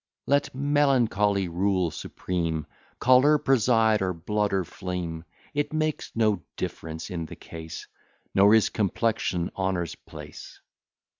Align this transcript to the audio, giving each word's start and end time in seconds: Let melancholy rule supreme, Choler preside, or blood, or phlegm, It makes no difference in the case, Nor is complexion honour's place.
Let 0.25 0.55
melancholy 0.55 1.47
rule 1.47 1.91
supreme, 1.91 2.65
Choler 2.99 3.37
preside, 3.37 4.01
or 4.01 4.13
blood, 4.13 4.51
or 4.51 4.63
phlegm, 4.65 5.25
It 5.53 5.73
makes 5.73 6.11
no 6.15 6.41
difference 6.57 7.11
in 7.11 7.27
the 7.27 7.35
case, 7.35 7.85
Nor 8.33 8.55
is 8.55 8.69
complexion 8.69 9.51
honour's 9.55 9.93
place. 9.93 10.59